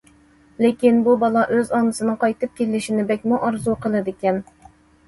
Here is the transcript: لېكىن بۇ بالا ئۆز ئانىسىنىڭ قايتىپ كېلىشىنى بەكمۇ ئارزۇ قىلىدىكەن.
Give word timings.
لېكىن 0.63 0.97
بۇ 1.07 1.13
بالا 1.25 1.43
ئۆز 1.57 1.69
ئانىسىنىڭ 1.81 2.19
قايتىپ 2.25 2.59
كېلىشىنى 2.63 3.07
بەكمۇ 3.13 3.45
ئارزۇ 3.45 3.79
قىلىدىكەن. 3.87 4.43